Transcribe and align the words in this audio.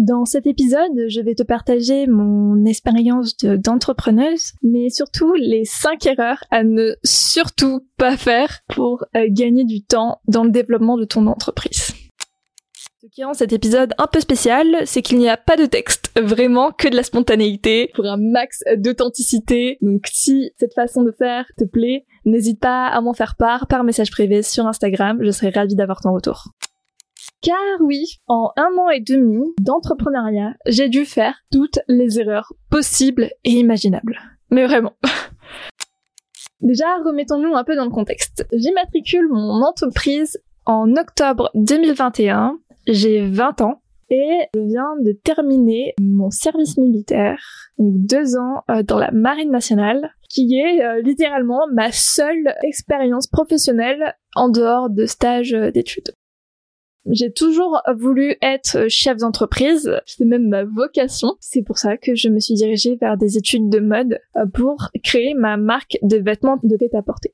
Dans 0.00 0.24
cet 0.24 0.46
épisode, 0.46 1.08
je 1.08 1.20
vais 1.20 1.34
te 1.34 1.42
partager 1.42 2.06
mon 2.06 2.64
expérience 2.64 3.36
d'entrepreneuse, 3.36 4.52
mais 4.62 4.88
surtout 4.88 5.34
les 5.34 5.66
5 5.66 6.06
erreurs 6.06 6.42
à 6.50 6.64
ne 6.64 6.94
surtout 7.04 7.86
pas 7.98 8.16
faire 8.16 8.60
pour 8.68 9.04
euh, 9.14 9.26
gagner 9.28 9.64
du 9.64 9.82
temps 9.82 10.22
dans 10.26 10.42
le 10.42 10.48
développement 10.48 10.96
de 10.96 11.04
ton 11.04 11.26
entreprise. 11.26 11.92
Ce 13.02 13.08
qui 13.12 13.24
rend 13.24 13.34
cet 13.34 13.52
épisode 13.52 13.92
un 13.98 14.06
peu 14.06 14.20
spécial, 14.20 14.66
c'est 14.86 15.02
qu'il 15.02 15.18
n'y 15.18 15.28
a 15.28 15.36
pas 15.36 15.58
de 15.58 15.66
texte, 15.66 16.10
vraiment 16.18 16.70
que 16.72 16.88
de 16.88 16.96
la 16.96 17.02
spontanéité, 17.02 17.90
pour 17.94 18.06
un 18.06 18.16
max 18.16 18.62
d'authenticité. 18.78 19.76
Donc 19.82 20.06
si 20.10 20.50
cette 20.58 20.72
façon 20.72 21.02
de 21.02 21.12
faire 21.12 21.44
te 21.58 21.64
plaît, 21.64 22.06
n'hésite 22.24 22.58
pas 22.58 22.86
à 22.86 23.02
m'en 23.02 23.12
faire 23.12 23.36
part 23.36 23.66
par 23.66 23.84
message 23.84 24.10
privé 24.10 24.42
sur 24.42 24.66
Instagram, 24.66 25.18
je 25.20 25.30
serai 25.30 25.50
ravie 25.50 25.76
d'avoir 25.76 26.00
ton 26.00 26.14
retour. 26.14 26.54
Car 27.42 27.80
oui, 27.80 28.20
en 28.26 28.50
un 28.56 28.70
an 28.78 28.90
et 28.90 29.00
demi 29.00 29.42
d'entrepreneuriat, 29.58 30.54
j'ai 30.66 30.88
dû 30.90 31.06
faire 31.06 31.34
toutes 31.50 31.78
les 31.88 32.20
erreurs 32.20 32.52
possibles 32.70 33.30
et 33.44 33.52
imaginables. 33.52 34.18
Mais 34.50 34.66
vraiment. 34.66 34.92
Déjà, 36.60 36.96
remettons-nous 37.04 37.54
un 37.54 37.64
peu 37.64 37.76
dans 37.76 37.84
le 37.84 37.90
contexte. 37.90 38.46
J'immatricule 38.52 39.28
mon 39.30 39.62
entreprise 39.62 40.38
en 40.66 40.94
octobre 40.96 41.50
2021. 41.54 42.58
J'ai 42.86 43.26
20 43.26 43.62
ans 43.62 43.80
et 44.10 44.48
je 44.54 44.60
viens 44.60 44.96
de 45.00 45.12
terminer 45.12 45.94
mon 46.00 46.30
service 46.30 46.76
militaire, 46.76 47.40
donc 47.78 47.94
deux 47.94 48.36
ans 48.36 48.64
euh, 48.70 48.82
dans 48.82 48.98
la 48.98 49.12
marine 49.12 49.50
nationale, 49.50 50.14
qui 50.28 50.56
est 50.58 50.84
euh, 50.84 51.00
littéralement 51.00 51.60
ma 51.72 51.92
seule 51.92 52.54
expérience 52.64 53.28
professionnelle 53.28 54.14
en 54.34 54.48
dehors 54.48 54.90
de 54.90 55.06
stage 55.06 55.54
euh, 55.54 55.70
d'études. 55.70 56.12
J'ai 57.06 57.32
toujours 57.32 57.80
voulu 57.96 58.36
être 58.42 58.88
chef 58.88 59.18
d'entreprise, 59.18 59.90
c'est 60.04 60.24
même 60.24 60.48
ma 60.48 60.64
vocation. 60.64 61.34
C'est 61.40 61.62
pour 61.62 61.78
ça 61.78 61.96
que 61.96 62.14
je 62.14 62.28
me 62.28 62.40
suis 62.40 62.54
dirigée 62.54 62.96
vers 62.96 63.16
des 63.16 63.38
études 63.38 63.70
de 63.70 63.80
mode 63.80 64.20
euh, 64.36 64.44
pour 64.52 64.90
créer 65.02 65.34
ma 65.34 65.56
marque 65.56 65.96
de 66.02 66.18
vêtements 66.18 66.58
de 66.62 66.76
prêt-à-porter. 66.76 67.32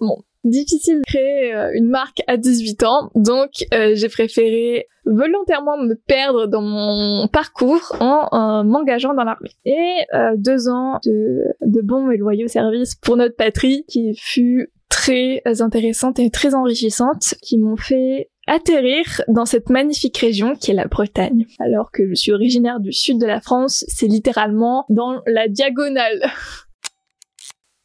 Bon, 0.00 0.24
difficile 0.42 0.98
de 0.98 1.02
créer 1.06 1.54
euh, 1.54 1.70
une 1.74 1.88
marque 1.88 2.22
à 2.26 2.36
18 2.36 2.82
ans, 2.82 3.10
donc 3.14 3.50
euh, 3.72 3.92
j'ai 3.94 4.08
préféré 4.08 4.88
volontairement 5.06 5.76
me 5.78 5.94
perdre 5.94 6.46
dans 6.46 6.62
mon 6.62 7.28
parcours 7.28 7.94
en 8.00 8.64
m'engageant 8.64 9.14
dans 9.14 9.24
l'armée. 9.24 9.52
Et 9.66 10.06
deux 10.36 10.70
ans 10.70 10.98
de, 11.04 11.44
de 11.60 11.82
bons 11.82 12.10
et 12.10 12.16
loyaux 12.16 12.48
services 12.48 12.94
pour 12.94 13.18
notre 13.18 13.36
patrie 13.36 13.84
qui 13.86 14.16
fut 14.16 14.72
très 14.88 15.42
intéressante 15.60 16.18
et 16.20 16.30
très 16.30 16.54
enrichissante, 16.54 17.34
qui 17.42 17.58
m'ont 17.58 17.76
fait 17.76 18.30
atterrir 18.46 19.22
dans 19.28 19.46
cette 19.46 19.70
magnifique 19.70 20.18
région 20.18 20.54
qui 20.54 20.70
est 20.70 20.74
la 20.74 20.86
Bretagne. 20.86 21.46
Alors 21.58 21.90
que 21.90 22.08
je 22.08 22.14
suis 22.14 22.32
originaire 22.32 22.80
du 22.80 22.92
sud 22.92 23.18
de 23.20 23.26
la 23.26 23.40
France, 23.40 23.84
c'est 23.88 24.06
littéralement 24.06 24.84
dans 24.88 25.22
la 25.26 25.48
diagonale. 25.48 26.30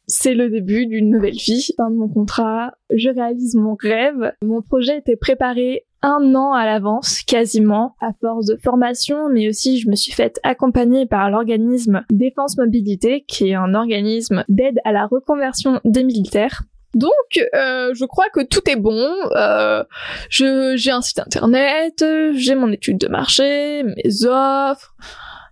C'est 0.06 0.34
le 0.34 0.50
début 0.50 0.86
d'une 0.86 1.08
nouvelle 1.08 1.36
vie. 1.36 1.68
Fin 1.76 1.88
de 1.88 1.96
mon 1.96 2.08
contrat, 2.08 2.72
je 2.92 3.10
réalise 3.10 3.54
mon 3.54 3.76
rêve. 3.80 4.32
Mon 4.42 4.60
projet 4.60 4.98
était 4.98 5.16
préparé 5.16 5.86
un 6.02 6.34
an 6.34 6.52
à 6.52 6.64
l'avance, 6.64 7.22
quasiment, 7.22 7.94
à 8.00 8.12
force 8.20 8.46
de 8.46 8.56
formation, 8.56 9.28
mais 9.28 9.48
aussi 9.48 9.78
je 9.78 9.88
me 9.88 9.94
suis 9.94 10.12
faite 10.12 10.40
accompagner 10.42 11.06
par 11.06 11.30
l'organisme 11.30 12.04
Défense 12.10 12.56
Mobilité, 12.56 13.24
qui 13.28 13.50
est 13.50 13.54
un 13.54 13.74
organisme 13.74 14.44
d'aide 14.48 14.80
à 14.84 14.92
la 14.92 15.06
reconversion 15.06 15.80
des 15.84 16.02
militaires. 16.02 16.62
Donc, 16.94 17.48
euh, 17.54 17.94
je 17.94 18.04
crois 18.04 18.28
que 18.32 18.40
tout 18.40 18.68
est 18.68 18.76
bon. 18.76 19.14
Euh, 19.36 19.84
j'ai 20.28 20.90
un 20.90 21.02
site 21.02 21.20
internet, 21.20 22.04
j'ai 22.34 22.54
mon 22.54 22.72
étude 22.72 22.98
de 22.98 23.08
marché, 23.08 23.82
mes 23.84 24.26
offres, 24.26 24.94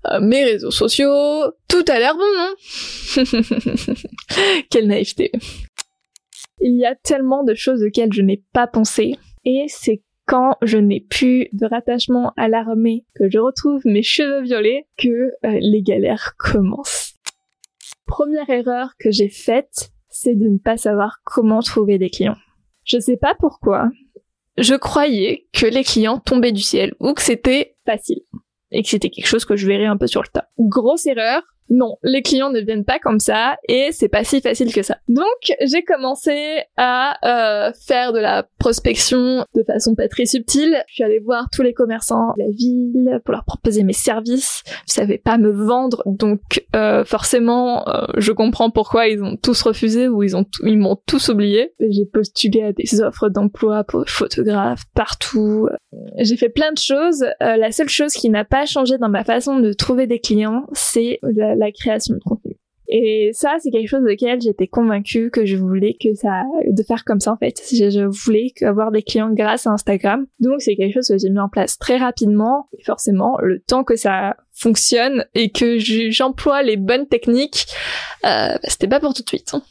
euh, 0.06 0.20
mes 0.20 0.44
réseaux 0.44 0.70
sociaux. 0.70 1.44
Tout 1.68 1.84
a 1.88 1.98
l'air 1.98 2.14
bon, 2.14 2.24
non 2.36 3.24
Quelle 4.70 4.86
naïveté. 4.86 5.32
Il 6.60 6.76
y 6.76 6.86
a 6.86 6.94
tellement 6.94 7.44
de 7.44 7.54
choses 7.54 7.82
auxquelles 7.84 8.12
je 8.12 8.22
n'ai 8.22 8.42
pas 8.52 8.66
pensé. 8.66 9.16
Et 9.44 9.66
c'est 9.68 10.02
quand 10.26 10.56
je 10.62 10.78
n'ai 10.78 11.00
plus 11.00 11.48
de 11.52 11.66
rattachement 11.66 12.32
à 12.36 12.48
l'armée, 12.48 13.04
que 13.14 13.30
je 13.30 13.38
retrouve 13.38 13.80
mes 13.86 14.02
cheveux 14.02 14.42
violets, 14.42 14.86
que 14.98 15.08
euh, 15.08 15.58
les 15.60 15.82
galères 15.82 16.34
commencent. 16.38 17.14
Première 18.06 18.48
erreur 18.50 18.94
que 18.98 19.10
j'ai 19.10 19.28
faite, 19.28 19.90
c'est 20.08 20.34
de 20.34 20.48
ne 20.48 20.58
pas 20.58 20.76
savoir 20.76 21.18
comment 21.24 21.60
trouver 21.60 21.98
des 21.98 22.10
clients. 22.10 22.36
Je 22.84 22.98
sais 22.98 23.16
pas 23.16 23.34
pourquoi. 23.38 23.90
Je 24.56 24.74
croyais 24.74 25.46
que 25.52 25.66
les 25.66 25.84
clients 25.84 26.18
tombaient 26.18 26.52
du 26.52 26.62
ciel 26.62 26.94
ou 27.00 27.12
que 27.12 27.22
c'était 27.22 27.76
facile 27.84 28.22
et 28.70 28.82
que 28.82 28.88
c'était 28.88 29.10
quelque 29.10 29.26
chose 29.26 29.44
que 29.44 29.56
je 29.56 29.66
verrais 29.66 29.86
un 29.86 29.96
peu 29.96 30.06
sur 30.06 30.22
le 30.22 30.28
tas. 30.28 30.48
Grosse 30.58 31.06
erreur, 31.06 31.42
non, 31.70 31.96
les 32.02 32.22
clients 32.22 32.50
ne 32.50 32.60
viennent 32.60 32.84
pas 32.84 32.98
comme 32.98 33.20
ça 33.20 33.56
et 33.68 33.90
c'est 33.92 34.08
pas 34.08 34.24
si 34.24 34.40
facile 34.40 34.72
que 34.72 34.82
ça. 34.82 34.98
Donc 35.08 35.26
j'ai 35.60 35.82
commencé 35.82 36.62
à 36.76 37.16
euh, 37.68 37.72
faire 37.86 38.12
de 38.12 38.18
la 38.18 38.46
prospection 38.58 39.44
de 39.54 39.62
façon 39.64 39.94
pas 39.94 40.08
très 40.08 40.24
subtile. 40.24 40.82
Je 40.88 40.94
suis 40.94 41.04
allée 41.04 41.18
voir 41.18 41.48
tous 41.52 41.62
les 41.62 41.74
commerçants 41.74 42.32
de 42.36 42.44
la 42.44 42.50
ville 42.50 43.20
pour 43.24 43.32
leur 43.32 43.44
proposer 43.44 43.82
mes 43.82 43.92
services. 43.92 44.62
Je 44.86 44.94
savais 44.94 45.18
pas 45.18 45.36
me 45.36 45.50
vendre, 45.50 46.02
donc 46.06 46.64
euh, 46.74 47.04
forcément 47.04 47.86
euh, 47.88 48.06
je 48.16 48.32
comprends 48.32 48.70
pourquoi 48.70 49.08
ils 49.08 49.22
ont 49.22 49.36
tous 49.36 49.60
refusé 49.62 50.08
ou 50.08 50.22
ils 50.22 50.36
ont 50.36 50.46
ils 50.64 50.78
m'ont 50.78 50.96
tous 51.06 51.28
oublié. 51.28 51.74
J'ai 51.80 52.06
postulé 52.06 52.62
à 52.62 52.72
des 52.72 53.00
offres 53.02 53.28
d'emploi 53.28 53.84
pour 53.84 54.04
photographes 54.08 54.84
partout. 54.94 55.68
J'ai 56.18 56.36
fait 56.36 56.48
plein 56.48 56.72
de 56.72 56.78
choses. 56.78 57.24
la 57.40 57.72
seule 57.72 57.88
chose 57.88 58.12
qui 58.12 58.30
n'a 58.30 58.44
pas 58.44 58.66
changé 58.66 58.98
dans 58.98 59.08
ma 59.08 59.24
façon 59.24 59.58
de 59.58 59.72
trouver 59.72 60.06
des 60.06 60.20
clients, 60.20 60.66
c'est 60.72 61.18
la, 61.22 61.54
la 61.58 61.72
création 61.72 62.14
de 62.14 62.20
contenu. 62.20 62.56
Et 62.90 63.30
ça, 63.34 63.56
c'est 63.58 63.70
quelque 63.70 63.88
chose 63.88 64.02
auquel 64.10 64.40
j'étais 64.40 64.66
convaincue 64.66 65.30
que 65.30 65.44
je 65.44 65.56
voulais 65.56 65.94
que 66.00 66.14
ça, 66.14 66.44
de 66.66 66.82
faire 66.82 67.04
comme 67.04 67.20
ça 67.20 67.32
en 67.32 67.36
fait. 67.36 67.60
Je, 67.70 68.06
voulais 68.06 68.50
avoir 68.62 68.90
des 68.90 69.02
clients 69.02 69.30
grâce 69.30 69.66
à 69.66 69.72
Instagram. 69.72 70.26
Donc 70.40 70.62
c'est 70.62 70.74
quelque 70.74 70.94
chose 70.94 71.08
que 71.08 71.18
j'ai 71.18 71.28
mis 71.28 71.38
en 71.38 71.50
place 71.50 71.76
très 71.76 71.98
rapidement. 71.98 72.66
Et 72.78 72.82
forcément, 72.82 73.36
le 73.42 73.60
temps 73.60 73.84
que 73.84 73.94
ça 73.94 74.36
fonctionne 74.52 75.26
et 75.34 75.50
que 75.50 75.76
j'emploie 75.78 76.62
les 76.62 76.78
bonnes 76.78 77.06
techniques, 77.06 77.66
euh, 78.24 78.54
bah, 78.54 78.58
c'était 78.62 78.88
pas 78.88 79.00
pour 79.00 79.12
tout 79.12 79.22
de 79.22 79.28
suite. 79.28 79.52
Hein. 79.52 79.62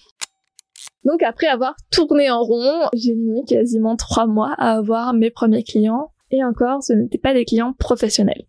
Donc 1.03 1.23
après 1.23 1.47
avoir 1.47 1.75
tourné 1.89 2.29
en 2.29 2.43
rond, 2.43 2.87
j'ai 2.93 3.15
mis 3.15 3.43
quasiment 3.45 3.95
trois 3.95 4.27
mois 4.27 4.53
à 4.59 4.78
avoir 4.78 5.13
mes 5.13 5.31
premiers 5.31 5.63
clients. 5.63 6.11
Et 6.29 6.43
encore, 6.43 6.83
ce 6.83 6.93
n'étaient 6.93 7.17
pas 7.17 7.33
des 7.33 7.45
clients 7.45 7.73
professionnels. 7.73 8.43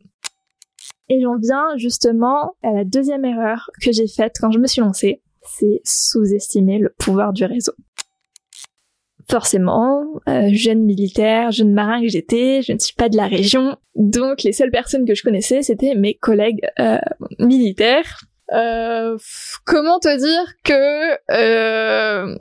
Et 1.08 1.20
j'en 1.20 1.38
viens 1.38 1.76
justement 1.76 2.54
à 2.62 2.72
la 2.72 2.84
deuxième 2.84 3.24
erreur 3.24 3.70
que 3.82 3.92
j'ai 3.92 4.06
faite 4.06 4.36
quand 4.40 4.50
je 4.50 4.58
me 4.58 4.66
suis 4.66 4.80
lancée, 4.80 5.22
c'est 5.42 5.80
sous-estimer 5.84 6.78
le 6.78 6.94
pouvoir 6.98 7.32
du 7.32 7.44
réseau. 7.44 7.72
Forcément, 9.30 10.04
euh, 10.28 10.48
jeune 10.52 10.84
militaire, 10.84 11.50
jeune 11.50 11.72
marin 11.72 12.00
que 12.00 12.08
j'étais, 12.08 12.62
je 12.62 12.72
ne 12.72 12.78
suis 12.78 12.94
pas 12.94 13.10
de 13.10 13.16
la 13.16 13.26
région, 13.26 13.76
donc 13.94 14.42
les 14.42 14.52
seules 14.52 14.70
personnes 14.70 15.04
que 15.04 15.14
je 15.14 15.22
connaissais, 15.22 15.62
c'était 15.62 15.94
mes 15.94 16.14
collègues 16.14 16.60
euh, 16.78 16.98
militaires. 17.38 18.22
Euh, 18.52 19.18
comment 19.66 19.98
te 19.98 20.16
dire 20.16 20.54
que 20.64 21.18
euh, 21.30 22.34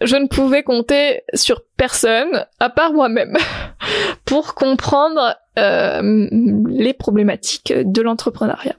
je 0.00 0.16
ne 0.16 0.26
pouvais 0.26 0.62
compter 0.62 1.22
sur 1.34 1.62
personne 1.76 2.46
à 2.60 2.70
part 2.70 2.92
moi-même 2.92 3.36
pour 4.24 4.54
comprendre 4.54 5.36
euh, 5.58 6.28
les 6.68 6.94
problématiques 6.94 7.72
de 7.76 8.02
l'entrepreneuriat. 8.02 8.76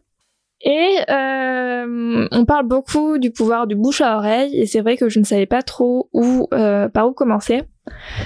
Et 0.64 0.98
euh, 1.10 2.28
on 2.32 2.46
parle 2.46 2.66
beaucoup 2.66 3.18
du 3.18 3.32
pouvoir 3.32 3.68
du 3.68 3.76
bouche 3.76 4.00
à 4.00 4.18
oreille, 4.18 4.58
et 4.58 4.66
c'est 4.66 4.80
vrai 4.80 4.96
que 4.96 5.10
je 5.10 5.20
ne 5.20 5.26
savais 5.26 5.46
pas 5.46 5.62
trop 5.62 6.10
où, 6.14 6.48
euh, 6.54 6.88
par 6.88 7.08
où 7.10 7.12
commencer. 7.12 7.64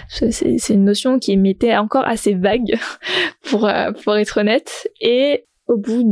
C'est 0.10 0.70
une 0.70 0.86
notion 0.86 1.18
qui 1.18 1.36
m'était 1.36 1.76
encore 1.76 2.06
assez 2.06 2.36
vague, 2.36 2.78
pour, 3.50 3.68
euh, 3.68 3.92
pour 3.92 4.16
être 4.18 4.40
honnête. 4.40 4.88
Et 5.02 5.48
au 5.68 5.78
bout 5.78 6.04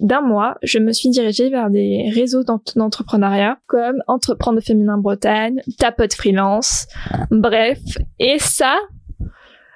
d'un 0.00 0.20
mois, 0.20 0.56
je 0.62 0.78
me 0.78 0.92
suis 0.92 1.10
dirigée 1.10 1.50
vers 1.50 1.70
des 1.70 2.10
réseaux 2.14 2.44
d'entrepreneuriat 2.44 3.58
comme 3.66 4.02
Entreprendre 4.06 4.60
Féminin 4.60 4.98
Bretagne, 4.98 5.60
Tapote 5.78 6.14
Freelance, 6.14 6.86
bref. 7.30 7.78
Et 8.18 8.38
ça, 8.38 8.76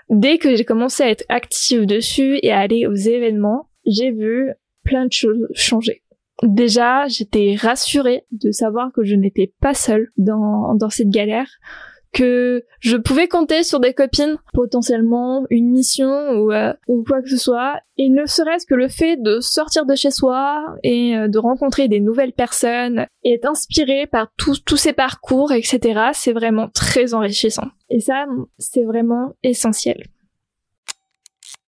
dès 0.09 0.39
que 0.39 0.55
j'ai 0.55 0.65
commencé 0.65 1.03
à 1.03 1.11
être 1.11 1.25
active 1.29 1.87
dessus 1.87 2.39
et 2.43 2.53
à 2.53 2.61
aller 2.61 2.87
aux 2.87 2.95
événements, 2.95 3.69
j'ai 3.85 4.13
vu 4.13 4.53
plein 4.85 5.07
de 5.07 5.13
choses 5.13 5.49
changer. 5.55 6.03
Déjà, 6.43 7.07
j'étais 7.09 7.57
rassurée 7.59 8.25
de 8.31 8.51
savoir 8.51 8.93
que 8.93 9.05
je 9.05 9.15
n'étais 9.15 9.53
pas 9.61 9.75
seule 9.75 10.09
dans, 10.17 10.75
dans 10.75 10.89
cette 10.89 11.11
galère, 11.11 11.51
que 12.13 12.65
je 12.81 12.97
pouvais 12.97 13.29
compter 13.29 13.63
sur 13.63 13.81
des 13.81 13.95
copines, 13.95 14.37
potentiellement 14.53 15.45
une 15.51 15.71
mission 15.71 16.31
ou, 16.33 16.53
euh, 16.53 16.73
ou 16.89 17.05
quoi 17.05 17.23
que 17.23 17.29
ce 17.29 17.37
soit, 17.37 17.81
et 17.99 18.09
ne 18.09 18.27
serait-ce 18.27 18.67
que 18.67 18.75
le 18.75 18.89
fait 18.89 19.17
de 19.17 19.41
sortir 19.41 19.87
de 19.87 19.95
chez 19.95 20.11
soi 20.11 20.65
et 20.83 21.17
euh, 21.17 21.29
de 21.29 21.39
rencontrer 21.39 21.89
des 21.89 22.01
nouvelles 22.01 22.33
personnes 22.33 23.07
et 23.25 23.35
être 23.35 23.49
inspiré 23.49 24.07
par 24.07 24.29
tous 24.37 24.65
tous 24.65 24.77
ces 24.77 24.93
parcours, 24.93 25.53
etc., 25.53 26.11
c'est 26.13 26.33
vraiment 26.33 26.69
très 26.69 27.15
enrichissant. 27.15 27.69
Et 27.91 28.01
ça, 28.01 28.27
c'est 28.59 28.85
vraiment 28.85 29.35
essentiel. 29.43 30.05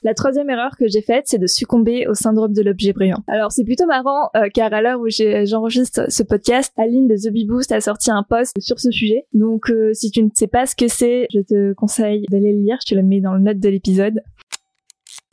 La 0.05 0.15
troisième 0.15 0.51
erreur 0.51 0.77
que 0.77 0.89
j'ai 0.89 1.01
faite, 1.01 1.25
c'est 1.27 1.39
de 1.39 1.47
succomber 1.47 2.09
au 2.09 2.15
syndrome 2.15 2.53
de 2.53 2.63
l'objet 2.63 2.93
brillant. 2.93 3.23
Alors 3.29 3.53
c'est 3.53 3.63
plutôt 3.63 3.87
marrant 3.87 4.31
euh, 4.35 4.49
car 4.53 4.73
à 4.73 4.83
l'heure 4.83 4.99
où 5.01 5.07
j'enregistre 5.09 6.11
ce 6.11 6.25
podcast, 6.25 6.73
Aline 6.77 7.07
de 7.07 7.15
The 7.15 7.33
Bee 7.33 7.47
Boost 7.47 7.71
a 7.71 7.81
sorti 7.81 8.11
un 8.11 8.25
post 8.25 8.61
sur 8.61 8.81
ce 8.81 8.91
sujet. 8.91 9.27
Donc 9.33 9.71
euh, 9.71 9.93
si 9.93 10.11
tu 10.11 10.25
ne 10.25 10.29
sais 10.35 10.49
pas 10.49 10.67
ce 10.67 10.75
que 10.75 10.89
c'est, 10.89 11.29
je 11.33 11.39
te 11.41 11.73
conseille 11.75 12.25
d'aller 12.31 12.53
le 12.53 12.63
lire, 12.63 12.79
je 12.85 12.93
te 12.93 12.99
le 12.99 13.05
mets 13.05 13.21
dans 13.21 13.35
le 13.35 13.41
note 13.41 13.61
de 13.61 13.69
l'épisode. 13.69 14.23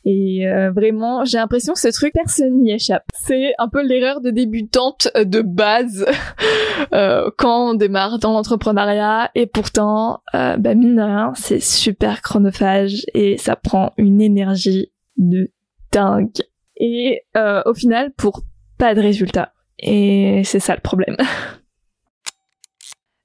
Et 0.04 0.48
euh, 0.48 0.70
vraiment, 0.70 1.24
j'ai 1.24 1.38
l'impression 1.38 1.74
que 1.74 1.80
ce 1.80 1.88
truc, 1.88 2.12
personne 2.14 2.62
n'y 2.62 2.72
échappe. 2.72 3.04
C'est 3.12 3.52
un 3.58 3.68
peu 3.68 3.86
l'erreur 3.86 4.20
de 4.20 4.30
débutante 4.30 5.08
de 5.14 5.42
base 5.42 6.06
euh, 6.92 7.30
quand 7.36 7.70
on 7.70 7.74
démarre 7.74 8.18
dans 8.18 8.32
l'entrepreneuriat. 8.32 9.30
Et 9.34 9.46
pourtant, 9.46 10.22
euh, 10.34 10.56
bah 10.56 10.74
mine 10.74 10.96
de 10.96 11.02
rien, 11.02 11.32
c'est 11.34 11.60
super 11.60 12.22
chronophage 12.22 13.04
et 13.14 13.36
ça 13.36 13.56
prend 13.56 13.92
une 13.98 14.20
énergie 14.20 14.90
de 15.16 15.50
dingue. 15.92 16.30
Et 16.76 17.22
euh, 17.36 17.62
au 17.66 17.74
final, 17.74 18.10
pour 18.12 18.42
pas 18.78 18.94
de 18.94 19.00
résultat. 19.00 19.52
Et 19.78 20.42
c'est 20.44 20.60
ça 20.60 20.74
le 20.74 20.80
problème. 20.80 21.16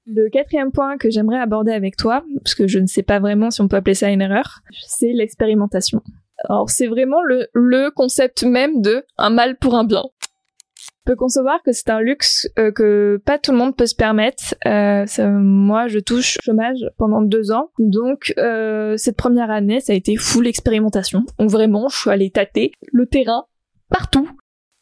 Le 0.08 0.30
quatrième 0.30 0.70
point 0.70 0.98
que 0.98 1.10
j'aimerais 1.10 1.40
aborder 1.40 1.72
avec 1.72 1.96
toi, 1.96 2.22
parce 2.44 2.54
que 2.54 2.68
je 2.68 2.78
ne 2.78 2.86
sais 2.86 3.02
pas 3.02 3.18
vraiment 3.18 3.50
si 3.50 3.60
on 3.60 3.66
peut 3.66 3.74
appeler 3.74 3.94
ça 3.94 4.08
une 4.08 4.22
erreur, 4.22 4.60
c'est 4.86 5.12
l'expérimentation. 5.12 6.00
Alors 6.44 6.70
c'est 6.70 6.86
vraiment 6.86 7.22
le, 7.22 7.46
le 7.52 7.90
concept 7.90 8.44
même 8.44 8.82
de 8.82 9.04
un 9.16 9.30
mal 9.30 9.56
pour 9.56 9.74
un 9.74 9.84
bien. 9.84 10.02
On 10.04 11.12
peut 11.12 11.16
concevoir 11.16 11.62
que 11.62 11.70
c'est 11.70 11.88
un 11.88 12.00
luxe 12.00 12.48
euh, 12.58 12.72
que 12.72 13.22
pas 13.24 13.38
tout 13.38 13.52
le 13.52 13.58
monde 13.58 13.76
peut 13.76 13.86
se 13.86 13.94
permettre. 13.94 14.56
Euh, 14.66 15.06
moi, 15.18 15.86
je 15.86 16.00
touche 16.00 16.36
chômage 16.42 16.80
pendant 16.98 17.22
deux 17.22 17.52
ans, 17.52 17.70
donc 17.78 18.34
euh, 18.38 18.96
cette 18.96 19.16
première 19.16 19.52
année, 19.52 19.80
ça 19.80 19.92
a 19.92 19.96
été 19.96 20.16
full 20.16 20.48
expérimentation. 20.48 21.24
Donc 21.38 21.48
vraiment, 21.48 21.88
je 21.88 21.96
suis 21.96 22.10
allée 22.10 22.30
tâter 22.30 22.72
le 22.92 23.06
terrain 23.06 23.44
partout, 23.88 24.28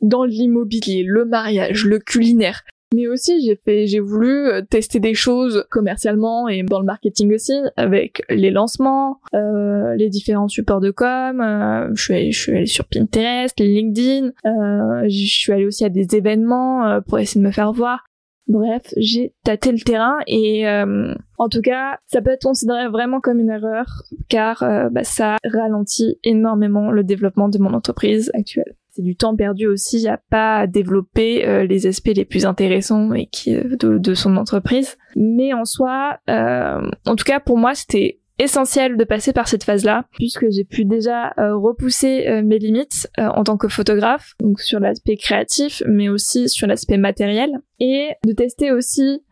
dans 0.01 0.25
l'immobilier, 0.25 1.05
le 1.07 1.27
mariage, 1.27 1.85
le 1.85 1.99
culinaire, 1.99 2.63
mais 2.95 3.09
aussi 3.09 3.45
j'ai 3.45 3.57
fait 3.57 3.87
j'ai 3.87 4.01
voulu 4.01 4.49
euh, 4.49 4.63
tester 4.63 5.01
des 5.01 5.15
choses 5.15 5.67
commercialement 5.71 6.49
et 6.49 6.63
dans 6.63 6.81
le 6.81 6.87
marketing 6.87 7.35
aussi 7.35 7.55
avec 7.77 8.23
les 8.31 8.51
lancements 8.51 9.21
euh, 9.35 9.95
les 9.97 10.09
différents 10.09 10.49
supports 10.49 10.81
de 10.81 10.91
com 10.91 11.41
euh, 11.41 11.91
je 11.95 12.03
suis 12.03 12.15
allée, 12.15 12.33
je 12.33 12.41
suis 12.41 12.57
allée 12.57 12.67
sur 12.67 12.85
Pinterest 12.87 13.59
LinkedIn 13.59 14.29
euh, 14.47 15.05
je 15.09 15.27
suis 15.27 15.53
allée 15.53 15.67
aussi 15.67 15.85
à 15.85 15.89
des 15.89 16.15
événements 16.15 16.87
euh, 16.87 17.01
pour 17.01 17.19
essayer 17.19 17.41
de 17.41 17.47
me 17.47 17.53
faire 17.53 17.73
voir. 17.73 18.05
Bref, 18.47 18.83
j'ai 18.99 19.33
tâté 19.43 19.73
le 19.73 19.79
terrain 19.79 20.19
et 20.27 20.67
en 20.69 21.49
tout 21.49 21.63
cas, 21.63 21.97
ça 22.05 22.21
peut 22.21 22.31
être 22.31 22.45
considéré 22.45 22.89
vraiment 22.89 23.21
comme 23.21 23.41
une 23.41 23.49
erreur 23.49 23.87
car 24.29 24.59
bah, 24.91 25.03
ça 25.03 25.39
ralentit 25.51 26.19
énormément 26.25 26.91
le 26.91 27.05
développement 27.05 27.49
de 27.49 27.57
mon 27.57 27.73
entreprise 27.73 28.31
actuelle 28.35 28.75
c'est 28.95 29.03
du 29.03 29.17
temps 29.17 29.35
perdu 29.35 29.67
aussi 29.67 30.07
à 30.07 30.21
pas 30.31 30.67
développer 30.67 31.47
euh, 31.47 31.65
les 31.65 31.87
aspects 31.87 32.13
les 32.15 32.25
plus 32.25 32.47
intéressants 32.47 33.13
et 33.13 33.27
qui 33.27 33.55
euh, 33.55 33.77
de, 33.77 34.15
son 34.15 34.37
entreprise. 34.37 34.97
Mais 35.17 35.53
en 35.53 35.65
soi, 35.65 36.19
euh, 36.31 36.81
en 37.07 37.17
tout 37.17 37.25
cas 37.25 37.41
pour 37.41 37.59
moi, 37.59 37.75
c'était 37.75 38.21
essentiel 38.39 38.97
de 38.97 39.05
passer 39.05 39.33
par 39.33 39.49
cette 39.49 39.65
phase-là, 39.65 40.07
puisque 40.13 40.49
j'ai 40.51 40.65
pu 40.65 40.85
déjà 40.85 41.33
repousser 41.37 42.43
mes 42.43 42.59
limites 42.59 43.09
en 43.17 43.45
tant 43.45 43.57
que 43.57 43.69
photographe, 43.69 44.33
donc 44.41 44.59
sur 44.59 44.81
l'aspect 44.81 45.15
créatif, 45.15 45.85
mais 45.87 46.09
aussi 46.09 46.49
sur 46.49 46.67
l'aspect 46.67 46.97
matériel, 46.97 47.53
et 47.79 48.09
de 48.27 48.33
tester 48.33 48.73
aussi 48.73 49.23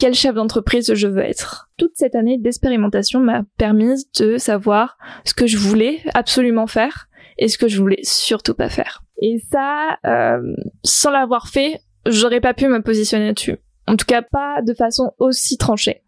quel 0.00 0.14
chef 0.14 0.34
d'entreprise 0.34 0.92
je 0.92 1.06
veux 1.06 1.22
être. 1.22 1.70
Toute 1.78 1.92
cette 1.94 2.16
année 2.16 2.36
d'expérimentation 2.36 3.20
m'a 3.20 3.44
permis 3.58 3.94
de 4.18 4.38
savoir 4.38 4.98
ce 5.24 5.34
que 5.34 5.46
je 5.46 5.56
voulais 5.56 6.00
absolument 6.12 6.66
faire 6.66 7.08
et 7.38 7.48
ce 7.48 7.58
que 7.58 7.68
je 7.68 7.80
voulais 7.80 8.02
surtout 8.02 8.54
pas 8.54 8.68
faire. 8.68 9.02
Et 9.20 9.38
ça, 9.50 9.98
euh, 10.06 10.54
sans 10.84 11.10
l'avoir 11.10 11.48
fait, 11.48 11.80
j'aurais 12.06 12.40
pas 12.40 12.54
pu 12.54 12.68
me 12.68 12.82
positionner 12.82 13.32
dessus. 13.32 13.58
En 13.86 13.96
tout 13.96 14.06
cas, 14.06 14.22
pas 14.22 14.62
de 14.62 14.74
façon 14.74 15.12
aussi 15.18 15.58
tranchée. 15.58 16.02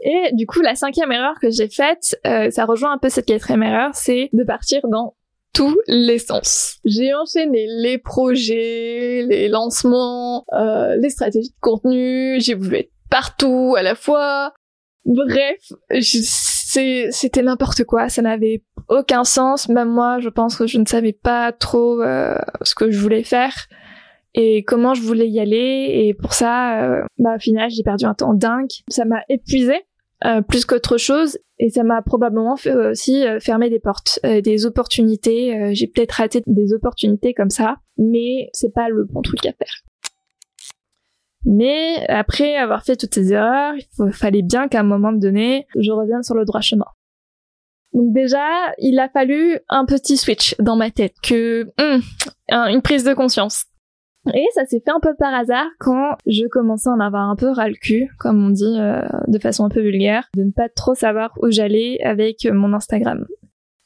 Et 0.00 0.30
du 0.32 0.46
coup, 0.46 0.60
la 0.60 0.74
cinquième 0.74 1.10
erreur 1.10 1.34
que 1.40 1.50
j'ai 1.50 1.68
faite, 1.68 2.18
euh, 2.26 2.50
ça 2.50 2.64
rejoint 2.64 2.92
un 2.92 2.98
peu 2.98 3.08
cette 3.08 3.26
quatrième 3.26 3.62
erreur, 3.62 3.90
c'est 3.94 4.28
de 4.32 4.44
partir 4.44 4.86
dans 4.88 5.16
tous 5.52 5.78
les 5.86 6.18
sens. 6.18 6.78
J'ai 6.84 7.14
enchaîné 7.14 7.66
les 7.66 7.96
projets, 7.96 9.24
les 9.26 9.48
lancements, 9.48 10.44
euh, 10.52 10.96
les 10.96 11.08
stratégies 11.08 11.48
de 11.48 11.60
contenu, 11.60 12.38
j'ai 12.40 12.54
voulu 12.54 12.76
être 12.76 12.92
partout 13.10 13.74
à 13.76 13.82
la 13.82 13.94
fois. 13.94 14.52
Bref, 15.06 15.72
c'était 17.10 17.42
n'importe 17.42 17.84
quoi, 17.84 18.08
ça 18.08 18.22
n'avait 18.22 18.62
aucun 18.88 19.24
sens. 19.24 19.68
Même 19.68 19.88
moi, 19.88 20.18
je 20.20 20.28
pense 20.28 20.56
que 20.56 20.66
je 20.66 20.78
ne 20.78 20.86
savais 20.86 21.12
pas 21.12 21.52
trop 21.52 22.00
euh, 22.02 22.36
ce 22.62 22.74
que 22.74 22.90
je 22.90 22.98
voulais 22.98 23.22
faire 23.22 23.52
et 24.34 24.64
comment 24.64 24.94
je 24.94 25.02
voulais 25.02 25.28
y 25.28 25.40
aller. 25.40 25.90
Et 25.92 26.14
pour 26.14 26.34
ça, 26.34 26.82
euh, 26.82 27.02
bah, 27.18 27.36
au 27.36 27.38
final, 27.38 27.70
j'ai 27.70 27.82
perdu 27.82 28.04
un 28.04 28.14
temps 28.14 28.34
dingue. 28.34 28.70
Ça 28.88 29.04
m'a 29.04 29.22
épuisé 29.28 29.74
euh, 30.24 30.40
plus 30.42 30.64
qu'autre 30.64 30.96
chose 30.96 31.38
et 31.58 31.70
ça 31.70 31.84
m'a 31.84 32.02
probablement 32.02 32.56
fait 32.56 32.74
aussi 32.74 33.24
fermer 33.40 33.70
des 33.70 33.80
portes, 33.80 34.20
des 34.22 34.66
opportunités. 34.66 35.74
j'ai 35.74 35.86
peut-être 35.86 36.12
raté 36.12 36.42
des 36.46 36.74
opportunités 36.74 37.32
comme 37.32 37.50
ça, 37.50 37.76
mais 37.96 38.50
c'est 38.52 38.74
pas 38.74 38.90
le 38.90 39.04
bon 39.04 39.22
truc 39.22 39.44
à 39.46 39.52
faire. 39.52 39.82
Mais 41.46 42.04
après 42.08 42.56
avoir 42.56 42.82
fait 42.82 42.96
toutes 42.96 43.14
ces 43.14 43.32
erreurs, 43.32 43.74
il 43.76 44.12
fallait 44.12 44.42
bien 44.42 44.66
qu'à 44.66 44.80
un 44.80 44.82
moment 44.82 45.12
donné, 45.12 45.66
je 45.78 45.92
revienne 45.92 46.24
sur 46.24 46.34
le 46.34 46.44
droit 46.44 46.60
chemin. 46.60 46.86
Donc 47.92 48.12
déjà, 48.12 48.74
il 48.78 48.98
a 48.98 49.08
fallu 49.08 49.58
un 49.68 49.86
petit 49.86 50.16
switch 50.16 50.56
dans 50.58 50.76
ma 50.76 50.90
tête, 50.90 51.14
que 51.22 51.70
hum, 51.80 52.02
une 52.50 52.82
prise 52.82 53.04
de 53.04 53.14
conscience. 53.14 53.64
Et 54.34 54.44
ça 54.54 54.66
s'est 54.66 54.82
fait 54.84 54.90
un 54.90 54.98
peu 55.00 55.14
par 55.16 55.32
hasard 55.32 55.66
quand 55.78 56.16
je 56.26 56.46
commençais 56.48 56.88
à 56.88 56.92
en 56.92 57.00
avoir 57.00 57.30
un 57.30 57.36
peu 57.36 57.48
ras 57.48 57.68
le 57.68 57.76
cul, 57.76 58.10
comme 58.18 58.44
on 58.44 58.50
dit 58.50 58.76
euh, 58.80 59.02
de 59.28 59.38
façon 59.38 59.64
un 59.64 59.68
peu 59.68 59.80
vulgaire, 59.80 60.28
de 60.34 60.42
ne 60.42 60.50
pas 60.50 60.68
trop 60.68 60.96
savoir 60.96 61.32
où 61.40 61.50
j'allais 61.50 62.00
avec 62.02 62.44
mon 62.44 62.72
Instagram. 62.72 63.24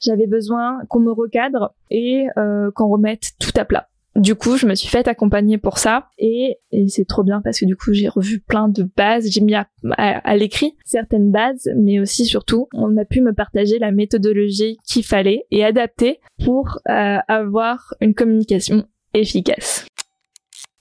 J'avais 0.01 0.27
besoin 0.27 0.79
qu'on 0.89 1.01
me 1.01 1.13
recadre 1.13 1.75
et 1.91 2.27
euh, 2.39 2.71
qu'on 2.75 2.89
remette 2.89 3.33
tout 3.39 3.53
à 3.57 3.67
plat. 3.67 3.91
Du 4.17 4.35
coup, 4.35 4.57
je 4.57 4.67
me 4.67 4.75
suis 4.75 4.89
fait 4.89 5.07
accompagner 5.07 5.57
pour 5.57 5.79
ça 5.79 6.09
et, 6.19 6.59
c'est 6.89 7.07
trop 7.07 7.23
bien 7.23 7.41
parce 7.43 7.61
que 7.61 7.65
du 7.65 7.77
coup, 7.77 7.93
j'ai 7.93 8.09
revu 8.09 8.41
plein 8.41 8.69
de 8.69 8.89
bases, 8.97 9.31
j'ai 9.31 9.41
mis 9.41 9.55
à, 9.55 10.37
l'écrit 10.37 10.77
certaines 10.85 11.31
bases, 11.31 11.69
mais 11.77 12.01
aussi 12.01 12.27
surtout, 12.27 12.69
on 12.75 12.97
a 12.97 13.05
pu 13.05 13.21
me 13.21 13.33
partager 13.33 13.79
la 13.79 13.93
méthodologie 13.93 14.79
qu'il 14.85 15.05
fallait 15.05 15.47
et 15.51 15.65
adapter 15.65 16.21
pour 16.45 16.81
euh, 16.89 17.19
avoir 17.29 17.95
une 18.01 18.15
communication 18.15 18.85
efficace. 19.15 19.87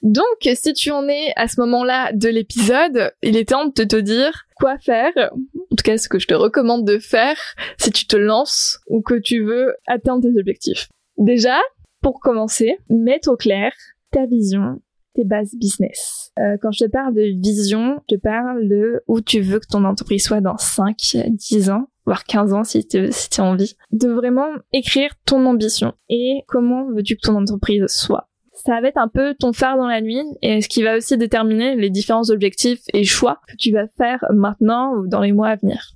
Donc, 0.01 0.23
si 0.55 0.73
tu 0.73 0.91
en 0.91 1.07
es 1.09 1.33
à 1.35 1.47
ce 1.47 1.59
moment-là 1.61 2.11
de 2.13 2.29
l'épisode, 2.29 3.11
il 3.21 3.35
est 3.35 3.49
temps 3.49 3.65
de 3.65 3.83
te 3.83 3.97
dire 3.97 4.45
quoi 4.55 4.77
faire, 4.77 5.11
en 5.17 5.75
tout 5.75 5.83
cas 5.83 5.97
ce 5.97 6.07
que 6.07 6.19
je 6.19 6.27
te 6.27 6.33
recommande 6.33 6.85
de 6.85 6.99
faire 6.99 7.37
si 7.77 7.91
tu 7.91 8.07
te 8.07 8.15
lances 8.15 8.79
ou 8.87 9.01
que 9.01 9.15
tu 9.15 9.43
veux 9.43 9.75
atteindre 9.87 10.21
tes 10.21 10.39
objectifs. 10.39 10.87
Déjà, 11.17 11.59
pour 12.01 12.19
commencer, 12.19 12.77
mettre 12.89 13.29
au 13.29 13.37
clair 13.37 13.73
ta 14.11 14.25
vision, 14.25 14.81
tes 15.13 15.23
bases 15.23 15.55
business. 15.55 16.31
Euh, 16.39 16.57
quand 16.61 16.71
je 16.71 16.85
te 16.85 16.89
parle 16.89 17.13
de 17.13 17.23
vision, 17.41 17.99
je 18.09 18.15
te 18.15 18.19
parle 18.19 18.67
de 18.67 19.03
où 19.07 19.21
tu 19.21 19.41
veux 19.41 19.59
que 19.59 19.67
ton 19.67 19.83
entreprise 19.83 20.23
soit 20.23 20.41
dans 20.41 20.57
5, 20.57 20.95
10 21.27 21.69
ans, 21.69 21.89
voire 22.05 22.23
15 22.23 22.53
ans 22.53 22.63
si 22.63 22.87
tu 22.87 23.07
si 23.11 23.41
as 23.41 23.43
envie. 23.43 23.75
De 23.91 24.09
vraiment 24.09 24.49
écrire 24.73 25.11
ton 25.25 25.45
ambition 25.45 25.93
et 26.09 26.43
comment 26.47 26.85
veux-tu 26.91 27.15
que 27.15 27.21
ton 27.21 27.35
entreprise 27.35 27.85
soit. 27.87 28.29
Ça 28.53 28.81
va 28.81 28.89
être 28.89 28.97
un 28.97 29.07
peu 29.07 29.35
ton 29.35 29.53
phare 29.53 29.77
dans 29.77 29.87
la 29.87 30.01
nuit 30.01 30.23
et 30.41 30.61
ce 30.61 30.67
qui 30.67 30.83
va 30.83 30.97
aussi 30.97 31.17
déterminer 31.17 31.75
les 31.75 31.89
différents 31.89 32.29
objectifs 32.29 32.81
et 32.93 33.05
choix 33.05 33.39
que 33.47 33.55
tu 33.57 33.71
vas 33.71 33.87
faire 33.97 34.23
maintenant 34.33 34.93
ou 34.95 35.07
dans 35.07 35.21
les 35.21 35.31
mois 35.31 35.49
à 35.49 35.55
venir. 35.55 35.93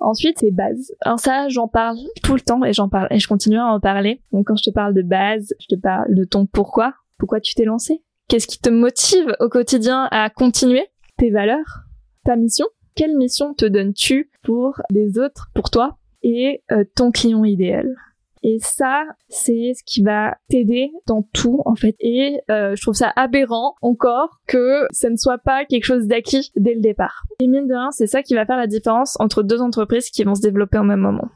Ensuite, 0.00 0.38
c'est 0.38 0.50
base. 0.50 0.92
Alors 1.02 1.20
ça, 1.20 1.48
j'en 1.48 1.68
parle 1.68 1.98
tout 2.22 2.34
le 2.34 2.40
temps 2.40 2.64
et 2.64 2.72
j'en 2.72 2.88
parle 2.88 3.08
et 3.10 3.18
je 3.18 3.28
continuerai 3.28 3.62
à 3.62 3.72
en 3.74 3.80
parler. 3.80 4.22
Donc 4.32 4.46
quand 4.46 4.56
je 4.56 4.62
te 4.62 4.74
parle 4.74 4.94
de 4.94 5.02
base, 5.02 5.54
je 5.60 5.66
te 5.66 5.78
parle 5.78 6.14
de 6.14 6.24
ton 6.24 6.46
pourquoi. 6.46 6.94
Pourquoi 7.18 7.40
tu 7.40 7.54
t'es 7.54 7.64
lancé 7.64 8.02
Qu'est-ce 8.28 8.46
qui 8.46 8.60
te 8.60 8.70
motive 8.70 9.36
au 9.40 9.48
quotidien 9.48 10.08
à 10.10 10.30
continuer? 10.30 10.86
Tes 11.18 11.30
valeurs? 11.30 11.84
Ta 12.24 12.36
mission? 12.36 12.66
Quelle 12.94 13.16
mission 13.16 13.54
te 13.54 13.66
donnes-tu 13.66 14.30
pour 14.42 14.80
les 14.90 15.18
autres, 15.18 15.50
pour 15.54 15.70
toi 15.70 15.98
et 16.22 16.62
euh, 16.72 16.84
ton 16.96 17.10
client 17.10 17.44
idéal? 17.44 17.94
Et 18.42 18.58
ça, 18.60 19.04
c'est 19.28 19.72
ce 19.74 19.82
qui 19.84 20.02
va 20.02 20.36
t'aider 20.48 20.90
dans 21.06 21.22
tout, 21.34 21.60
en 21.66 21.74
fait. 21.74 21.94
Et 22.00 22.40
euh, 22.50 22.74
je 22.74 22.82
trouve 22.82 22.94
ça 22.94 23.12
aberrant 23.16 23.74
encore 23.82 24.40
que 24.46 24.86
ça 24.92 25.10
ne 25.10 25.16
soit 25.16 25.38
pas 25.38 25.64
quelque 25.66 25.84
chose 25.84 26.06
d'acquis 26.06 26.50
dès 26.56 26.74
le 26.74 26.80
départ. 26.80 27.24
Et 27.40 27.46
mine 27.46 27.66
de 27.66 27.74
rien, 27.74 27.90
c'est 27.90 28.06
ça 28.06 28.22
qui 28.22 28.34
va 28.34 28.46
faire 28.46 28.56
la 28.56 28.66
différence 28.66 29.16
entre 29.20 29.42
deux 29.42 29.60
entreprises 29.60 30.10
qui 30.10 30.24
vont 30.24 30.34
se 30.34 30.40
développer 30.40 30.78
au 30.78 30.84
même 30.84 31.00
moment. 31.00 31.28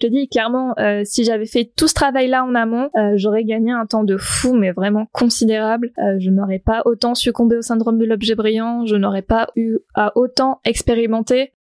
Je 0.00 0.06
te 0.06 0.12
dis 0.12 0.28
clairement, 0.28 0.74
euh, 0.78 1.02
si 1.04 1.24
j'avais 1.24 1.44
fait 1.44 1.72
tout 1.76 1.88
ce 1.88 1.94
travail-là 1.94 2.44
en 2.44 2.54
amont, 2.54 2.88
euh, 2.96 3.14
j'aurais 3.16 3.42
gagné 3.42 3.72
un 3.72 3.84
temps 3.84 4.04
de 4.04 4.16
fou, 4.16 4.54
mais 4.54 4.70
vraiment 4.70 5.06
considérable. 5.12 5.90
je 6.18 6.30
n'aurais 6.30 6.60
pas 6.60 6.82
autant 6.84 7.16
succombé 7.16 7.56
au 7.56 7.62
syndrome 7.62 7.98
de 7.98 8.04
l'objet 8.04 8.36
brillant, 8.36 8.86
je 8.86 8.94
n'aurais 8.94 9.22
pas 9.22 9.48
eu 9.56 9.78
à 9.94 10.16
autant 10.16 10.60
expérimenter 10.64 11.52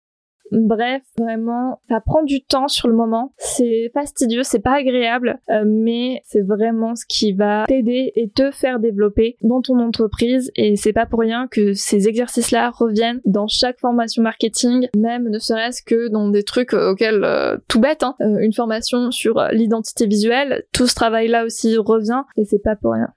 Bref, 0.53 1.03
vraiment, 1.19 1.81
ça 1.88 2.00
prend 2.00 2.23
du 2.23 2.43
temps 2.45 2.69
sur 2.69 2.88
le 2.88 2.95
moment. 2.95 3.33
C'est 3.38 3.91
fastidieux, 3.93 4.43
c'est 4.43 4.61
pas 4.61 4.75
agréable, 4.75 5.41
euh, 5.50 5.65
mais 5.67 6.23
c'est 6.25 6.43
vraiment 6.43 6.95
ce 6.95 7.05
qui 7.09 7.33
va 7.33 7.65
t'aider 7.67 8.12
et 8.15 8.29
te 8.29 8.50
faire 8.50 8.79
développer 8.79 9.37
dans 9.43 9.61
ton 9.61 9.79
entreprise. 9.79 10.50
Et 10.57 10.76
c'est 10.76 10.93
pas 10.93 11.07
pour 11.07 11.21
rien 11.21 11.49
que 11.50 11.73
ces 11.73 12.09
exercices-là 12.09 12.71
reviennent 12.71 13.21
dans 13.25 13.49
chaque 13.49 13.81
formation 13.81 14.23
marketing, 14.23 14.88
même 14.97 15.29
ne 15.29 15.38
serait-ce 15.38 15.83
que 15.83 16.09
dans 16.09 16.29
des 16.29 16.43
trucs 16.43 16.73
auxquels 16.73 17.25
euh, 17.25 17.57
tout 17.69 17.81
bête, 17.81 18.03
hein, 18.03 18.15
euh, 18.21 18.38
une 18.41 18.53
formation 18.53 19.11
sur 19.11 19.43
l'identité 19.53 20.07
visuelle, 20.07 20.65
tout 20.73 20.87
ce 20.87 20.95
travail-là 20.95 21.45
aussi 21.45 21.76
revient 21.76 22.23
et 22.37 22.45
c'est 22.45 22.62
pas 22.62 22.76
pour 22.76 22.93
rien. 22.93 23.09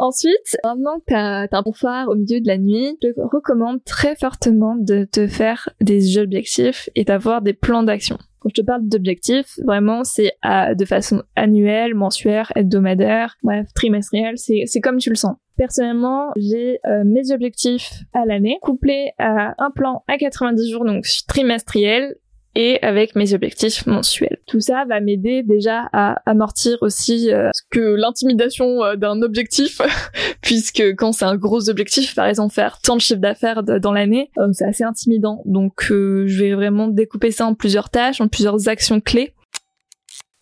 Ensuite, 0.00 0.56
maintenant 0.64 0.98
que 1.00 1.04
t'as 1.08 1.46
un 1.52 1.62
bon 1.62 1.74
phare 1.74 2.08
au 2.08 2.14
milieu 2.14 2.40
de 2.40 2.46
la 2.46 2.56
nuit, 2.56 2.96
je 3.02 3.08
te 3.08 3.20
recommande 3.20 3.84
très 3.84 4.16
fortement 4.16 4.74
de 4.74 5.04
te 5.04 5.26
faire 5.26 5.68
des 5.82 6.16
objectifs 6.16 6.88
et 6.94 7.04
d'avoir 7.04 7.42
des 7.42 7.52
plans 7.52 7.82
d'action. 7.82 8.16
Quand 8.38 8.48
je 8.48 8.62
te 8.62 8.66
parle 8.66 8.88
d'objectifs, 8.88 9.58
vraiment, 9.62 10.02
c'est 10.02 10.32
de 10.42 10.84
façon 10.86 11.22
annuelle, 11.36 11.94
mensuelle, 11.94 12.46
hebdomadaire, 12.56 13.36
bref, 13.42 13.66
trimestrielle, 13.74 14.38
c'est 14.38 14.80
comme 14.80 14.96
tu 14.96 15.10
le 15.10 15.16
sens. 15.16 15.36
Personnellement, 15.58 16.30
j'ai 16.38 16.78
euh, 16.86 17.02
mes 17.04 17.30
objectifs 17.30 17.92
à 18.14 18.24
l'année 18.24 18.56
couplés 18.62 19.10
à 19.18 19.54
un 19.62 19.70
plan 19.70 20.02
à 20.08 20.16
90 20.16 20.70
jours, 20.70 20.86
donc 20.86 21.04
trimestriel, 21.28 22.16
et 22.54 22.82
avec 22.82 23.14
mes 23.14 23.32
objectifs 23.34 23.86
mensuels. 23.86 24.38
Tout 24.46 24.60
ça 24.60 24.84
va 24.88 25.00
m'aider 25.00 25.42
déjà 25.42 25.88
à 25.92 26.20
amortir 26.26 26.78
aussi 26.80 27.32
euh, 27.32 27.50
que 27.70 27.80
l'intimidation 27.80 28.82
euh, 28.82 28.96
d'un 28.96 29.22
objectif, 29.22 29.80
puisque 30.42 30.82
quand 30.96 31.12
c'est 31.12 31.24
un 31.24 31.36
gros 31.36 31.68
objectif, 31.70 32.14
par 32.14 32.26
exemple 32.26 32.52
faire 32.52 32.80
tant 32.82 32.96
de 32.96 33.00
chiffre 33.00 33.20
d'affaires 33.20 33.62
dans 33.62 33.92
l'année, 33.92 34.30
euh, 34.38 34.48
c'est 34.52 34.64
assez 34.64 34.84
intimidant. 34.84 35.42
Donc 35.44 35.86
je 35.88 36.38
vais 36.38 36.54
vraiment 36.54 36.88
découper 36.88 37.30
ça 37.30 37.46
en 37.46 37.54
plusieurs 37.54 37.90
tâches, 37.90 38.20
en 38.20 38.28
plusieurs 38.28 38.68
actions 38.68 39.00
clés 39.00 39.32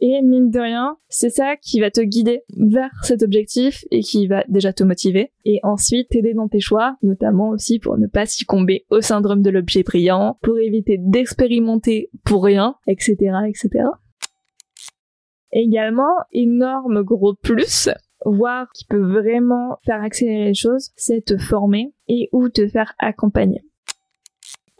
et 0.00 0.22
mine 0.22 0.50
de 0.50 0.60
rien, 0.60 0.96
c'est 1.08 1.30
ça 1.30 1.56
qui 1.56 1.80
va 1.80 1.90
te 1.90 2.00
guider 2.00 2.42
vers 2.56 2.90
cet 3.02 3.22
objectif 3.22 3.84
et 3.90 4.00
qui 4.00 4.26
va 4.28 4.44
déjà 4.48 4.72
te 4.72 4.84
motiver. 4.84 5.32
Et 5.44 5.58
ensuite 5.64 6.08
t'aider 6.10 6.34
dans 6.34 6.48
tes 6.48 6.60
choix, 6.60 6.96
notamment 7.02 7.50
aussi 7.50 7.78
pour 7.78 7.98
ne 7.98 8.06
pas 8.06 8.26
succomber 8.26 8.86
au 8.90 9.00
syndrome 9.00 9.42
de 9.42 9.50
l'objet 9.50 9.82
brillant, 9.82 10.38
pour 10.42 10.58
éviter 10.58 10.98
d'expérimenter 10.98 12.10
pour 12.24 12.44
rien, 12.44 12.76
etc., 12.86 13.16
etc. 13.48 13.84
Également, 15.50 16.14
énorme 16.32 17.02
gros 17.02 17.34
plus, 17.34 17.88
voire 18.24 18.70
qui 18.74 18.84
peut 18.84 19.02
vraiment 19.02 19.78
faire 19.84 20.02
accélérer 20.02 20.44
les 20.44 20.54
choses, 20.54 20.90
c'est 20.96 21.24
te 21.24 21.36
former 21.38 21.92
et 22.06 22.28
ou 22.32 22.48
te 22.48 22.68
faire 22.68 22.94
accompagner 22.98 23.62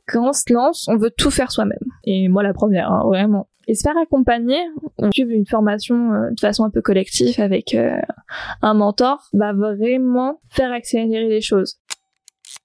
quand 0.09 0.29
on 0.29 0.33
se 0.33 0.53
lance, 0.53 0.89
on 0.89 0.97
veut 0.97 1.11
tout 1.11 1.31
faire 1.31 1.53
soi-même. 1.53 1.79
Et 2.05 2.29
moi 2.29 2.43
la 2.43 2.55
première, 2.55 2.91
hein, 2.91 3.03
vraiment. 3.05 3.47
Et 3.69 3.75
se 3.75 3.83
faire 3.83 3.99
accompagner, 3.99 4.59
suivre 5.13 5.31
une 5.31 5.47
formation 5.47 6.13
euh, 6.13 6.31
de 6.31 6.41
façon 6.41 6.65
un 6.65 6.71
peu 6.71 6.81
collective 6.81 7.39
avec 7.39 7.75
euh, 7.75 8.01
un 8.63 8.73
mentor, 8.73 9.29
va 9.35 9.53
vraiment 9.53 10.41
faire 10.49 10.73
accélérer 10.73 11.29
les 11.29 11.43
choses. 11.43 11.79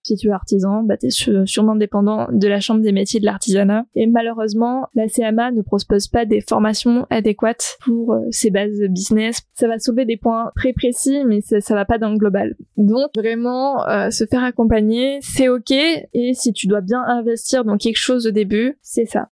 Si 0.01 0.15
tu 0.15 0.29
es 0.29 0.31
artisan, 0.31 0.83
bah, 0.83 0.95
tu 0.95 1.07
es 1.07 1.45
sûrement 1.45 1.75
dépendant 1.75 2.27
de 2.31 2.47
la 2.47 2.61
Chambre 2.61 2.81
des 2.81 2.93
métiers 2.93 3.19
de 3.19 3.25
l'artisanat. 3.25 3.85
Et 3.95 4.07
malheureusement, 4.07 4.87
la 4.95 5.09
CMA 5.09 5.51
ne 5.51 5.61
propose 5.61 6.07
pas 6.07 6.25
des 6.25 6.39
formations 6.39 7.05
adéquates 7.09 7.77
pour 7.83 8.17
ses 8.31 8.47
euh, 8.47 8.51
bases 8.51 8.79
business. 8.89 9.41
Ça 9.55 9.67
va 9.67 9.79
soulever 9.79 10.05
des 10.05 10.17
points 10.17 10.51
très 10.55 10.71
précis, 10.71 11.25
mais 11.25 11.41
ça, 11.41 11.59
ça 11.59 11.75
va 11.75 11.83
pas 11.83 11.97
dans 11.97 12.11
le 12.11 12.17
global. 12.17 12.55
Donc 12.77 13.09
vraiment, 13.17 13.79
se 14.09 14.25
faire 14.25 14.43
accompagner, 14.43 15.19
c'est 15.21 15.49
ok. 15.49 15.71
Et 15.71 16.33
si 16.33 16.53
tu 16.53 16.67
dois 16.67 16.81
bien 16.81 17.03
investir 17.05 17.65
dans 17.65 17.77
quelque 17.77 17.97
chose 17.97 18.25
au 18.25 18.31
début, 18.31 18.77
c'est 18.81 19.05
ça. 19.05 19.27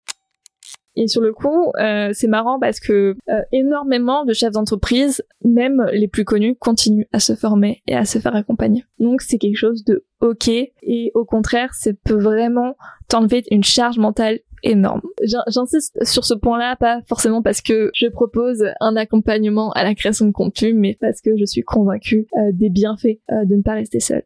Et 0.96 1.08
sur 1.08 1.20
le 1.20 1.32
coup, 1.32 1.72
euh, 1.80 2.10
c'est 2.12 2.26
marrant 2.26 2.58
parce 2.58 2.80
que 2.80 3.16
euh, 3.28 3.40
énormément 3.52 4.24
de 4.24 4.32
chefs 4.32 4.52
d'entreprise, 4.52 5.24
même 5.44 5.84
les 5.92 6.08
plus 6.08 6.24
connus, 6.24 6.56
continuent 6.56 7.06
à 7.12 7.20
se 7.20 7.34
former 7.34 7.82
et 7.86 7.96
à 7.96 8.04
se 8.04 8.18
faire 8.18 8.36
accompagner. 8.36 8.84
Donc 8.98 9.22
c'est 9.22 9.38
quelque 9.38 9.56
chose 9.56 9.84
de 9.84 10.04
ok 10.20 10.48
et 10.48 11.10
au 11.14 11.24
contraire, 11.24 11.72
ça 11.74 11.90
peut 12.04 12.20
vraiment 12.20 12.76
t'enlever 13.08 13.42
une 13.50 13.64
charge 13.64 13.98
mentale 13.98 14.40
énorme. 14.62 15.00
J'insiste 15.48 16.04
sur 16.04 16.24
ce 16.24 16.34
point-là, 16.34 16.76
pas 16.76 17.00
forcément 17.08 17.42
parce 17.42 17.62
que 17.62 17.90
je 17.94 18.06
propose 18.06 18.64
un 18.80 18.94
accompagnement 18.94 19.72
à 19.72 19.82
la 19.82 19.94
création 19.94 20.26
de 20.26 20.30
contenu, 20.30 20.72
mais 20.72 20.96
parce 21.00 21.20
que 21.20 21.36
je 21.36 21.44
suis 21.44 21.62
convaincue 21.62 22.28
euh, 22.36 22.50
des 22.52 22.68
bienfaits 22.70 23.18
de 23.28 23.56
ne 23.56 23.62
pas 23.62 23.74
rester 23.74 23.98
seule. 23.98 24.22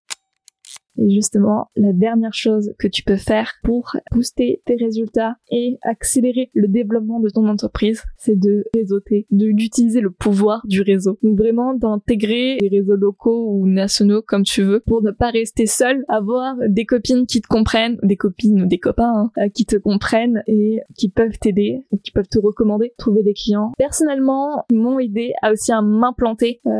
Et 0.98 1.10
justement, 1.10 1.68
la 1.76 1.92
dernière 1.92 2.34
chose 2.34 2.74
que 2.78 2.88
tu 2.88 3.02
peux 3.02 3.16
faire 3.16 3.52
pour 3.62 3.96
booster 4.12 4.62
tes 4.64 4.76
résultats 4.76 5.36
et 5.50 5.78
accélérer 5.82 6.50
le 6.54 6.68
développement 6.68 7.20
de 7.20 7.28
ton 7.28 7.46
entreprise, 7.48 8.02
c'est 8.16 8.38
de 8.38 8.64
réseauter, 8.74 9.26
d'utiliser 9.30 10.00
le 10.00 10.10
pouvoir 10.10 10.62
du 10.66 10.82
réseau. 10.82 11.18
Donc 11.22 11.38
vraiment 11.38 11.74
d'intégrer 11.74 12.58
les 12.60 12.68
réseaux 12.68 12.96
locaux 12.96 13.52
ou 13.52 13.66
nationaux 13.66 14.22
comme 14.22 14.42
tu 14.42 14.62
veux 14.62 14.80
pour 14.80 15.02
ne 15.02 15.10
pas 15.10 15.30
rester 15.30 15.66
seul, 15.66 16.04
avoir 16.08 16.56
des 16.68 16.84
copines 16.84 17.26
qui 17.26 17.40
te 17.40 17.46
comprennent, 17.46 17.98
des 18.02 18.16
copines 18.16 18.62
ou 18.62 18.66
des 18.66 18.78
copains 18.78 19.30
hein, 19.36 19.48
qui 19.50 19.66
te 19.66 19.76
comprennent 19.76 20.42
et 20.46 20.80
qui 20.96 21.08
peuvent 21.08 21.38
t'aider, 21.40 21.86
qui 22.02 22.10
peuvent 22.10 22.28
te 22.28 22.38
recommander, 22.38 22.92
trouver 22.98 23.22
des 23.22 23.34
clients. 23.34 23.72
Personnellement, 23.78 24.64
m'ont 24.72 24.98
aidé 24.98 25.32
à 25.42 25.52
aussi 25.52 25.72
à 25.72 25.82
m'implanter 25.82 26.60
euh, 26.66 26.70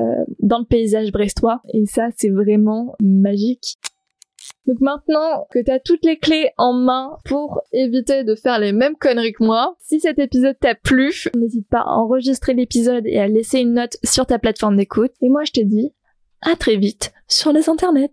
dans 0.41 0.59
le 0.59 0.65
paysage 0.65 1.13
brestois 1.13 1.61
et 1.73 1.87
ça 1.87 2.09
c'est 2.17 2.31
vraiment 2.31 2.95
magique. 3.01 3.79
Donc 4.67 4.81
maintenant 4.81 5.47
que 5.53 5.63
tu 5.63 5.71
as 5.71 5.79
toutes 5.79 6.05
les 6.05 6.19
clés 6.19 6.51
en 6.59 6.73
main 6.73 7.19
pour 7.25 7.63
éviter 7.73 8.25
de 8.25 8.35
faire 8.35 8.59
les 8.59 8.73
mêmes 8.73 8.97
conneries 8.97 9.33
que 9.33 9.45
moi, 9.45 9.77
si 9.81 10.01
cet 10.01 10.19
épisode 10.19 10.59
t'a 10.61 10.75
plu, 10.75 11.13
n'hésite 11.37 11.69
pas 11.69 11.81
à 11.81 11.93
enregistrer 11.93 12.55
l'épisode 12.55 13.07
et 13.07 13.19
à 13.19 13.29
laisser 13.29 13.61
une 13.61 13.75
note 13.75 13.97
sur 14.03 14.27
ta 14.27 14.39
plateforme 14.39 14.77
d'écoute. 14.77 15.13
Et 15.23 15.29
moi 15.29 15.45
je 15.45 15.53
te 15.53 15.61
dis 15.61 15.93
à 16.43 16.57
très 16.57 16.77
vite 16.77 17.13
sur 17.29 17.53
les 17.53 17.69
internets. 17.69 18.11